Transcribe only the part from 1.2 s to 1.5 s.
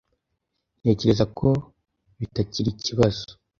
ko